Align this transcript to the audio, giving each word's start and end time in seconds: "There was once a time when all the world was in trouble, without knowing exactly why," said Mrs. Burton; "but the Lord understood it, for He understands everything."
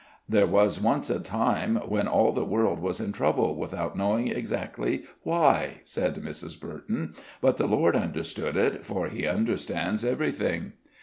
"There 0.27 0.47
was 0.47 0.81
once 0.81 1.11
a 1.11 1.19
time 1.19 1.75
when 1.75 2.07
all 2.07 2.31
the 2.31 2.43
world 2.43 2.79
was 2.79 2.99
in 2.99 3.11
trouble, 3.11 3.55
without 3.55 3.95
knowing 3.95 4.29
exactly 4.29 5.03
why," 5.21 5.81
said 5.83 6.15
Mrs. 6.15 6.59
Burton; 6.59 7.13
"but 7.39 7.57
the 7.57 7.67
Lord 7.67 7.95
understood 7.95 8.57
it, 8.57 8.83
for 8.83 9.09
He 9.09 9.27
understands 9.27 10.03
everything." 10.03 10.73